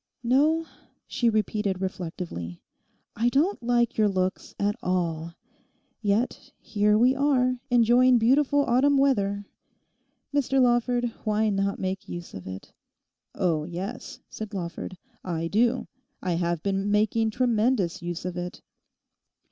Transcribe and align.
'No,' 0.23 0.65
she 1.05 1.29
repeated 1.29 1.79
reflectively, 1.79 2.63
'I 3.15 3.29
don't 3.29 3.61
like 3.61 3.99
your 3.99 4.09
looks 4.09 4.55
at 4.57 4.75
all; 4.81 5.35
yet 6.01 6.51
here 6.59 6.97
we 6.97 7.15
are, 7.15 7.59
enjoying 7.69 8.17
beautiful 8.17 8.65
autumn 8.65 8.97
weather, 8.97 9.45
Mr 10.33 10.59
Lawford, 10.59 11.13
why 11.23 11.51
not 11.51 11.77
make 11.77 12.09
use 12.09 12.33
of 12.33 12.47
it?' 12.47 12.73
'Oh 13.35 13.63
yes,' 13.63 14.21
said 14.27 14.55
Lawford, 14.55 14.97
'I 15.23 15.49
do. 15.49 15.87
I 16.19 16.31
have 16.33 16.63
been 16.63 16.89
making 16.89 17.29
tremendous 17.29 18.01
use 18.01 18.25
of 18.25 18.35
it. 18.37 18.63